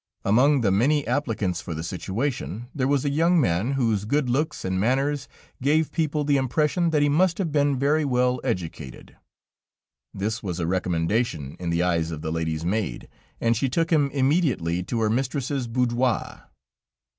Among 0.25 0.61
the 0.61 0.71
many 0.71 1.05
applicants 1.05 1.61
for 1.61 1.75
the 1.75 1.83
situation, 1.83 2.69
there 2.73 2.87
was 2.87 3.05
a 3.05 3.09
young 3.11 3.39
man, 3.39 3.73
whose 3.73 4.05
good 4.05 4.31
looks 4.31 4.65
and 4.65 4.79
manners 4.79 5.27
gave 5.61 5.91
people 5.91 6.23
the 6.23 6.37
impression 6.37 6.89
that 6.89 7.03
he 7.03 7.07
must 7.07 7.37
have 7.37 7.51
been 7.51 7.77
very 7.77 8.03
well 8.03 8.41
educated. 8.43 9.15
This 10.11 10.41
was 10.41 10.59
a 10.59 10.65
recommendation 10.65 11.55
in 11.59 11.69
the 11.69 11.83
eyes 11.83 12.09
of 12.09 12.23
the 12.23 12.31
lady's 12.31 12.65
maid, 12.65 13.09
and 13.39 13.55
she 13.55 13.69
took 13.69 13.91
him 13.91 14.09
immediately 14.09 14.81
to 14.85 15.01
her 15.01 15.09
mistress's 15.11 15.67
boudoir. 15.67 16.49